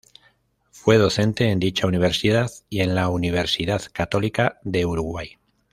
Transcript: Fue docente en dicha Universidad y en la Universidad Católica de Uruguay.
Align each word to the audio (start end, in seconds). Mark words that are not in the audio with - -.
Fue 0.71 0.97
docente 0.97 1.47
en 1.51 1.59
dicha 1.59 1.85
Universidad 1.85 2.49
y 2.71 2.79
en 2.81 2.95
la 2.95 3.07
Universidad 3.09 3.83
Católica 3.93 4.59
de 4.63 4.87
Uruguay. 4.87 5.37